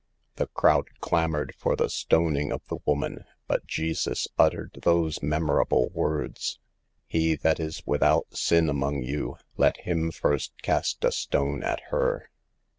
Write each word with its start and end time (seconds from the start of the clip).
The 0.37 0.47
crowd 0.47 0.87
clamored 0.99 1.53
for 1.53 1.75
the 1.75 1.87
stoning 1.87 2.51
of 2.51 2.63
the 2.69 2.79
woman, 2.87 3.25
but 3.47 3.67
Jesus 3.67 4.27
uttered 4.35 4.79
those 4.81 5.21
memorable 5.21 5.89
words:" 5.89 6.57
He 7.05 7.35
that 7.35 7.59
is 7.59 7.83
without 7.85 8.35
sin 8.35 8.67
among 8.67 9.03
you, 9.03 9.35
let 9.57 9.77
him 9.81 10.09
first 10.09 10.53
cast 10.63 11.05
a 11.05 11.11
stone 11.11 11.61
at 11.61 11.81
her." 11.91 12.31